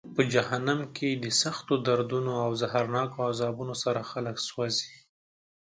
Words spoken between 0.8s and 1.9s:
کې د سختو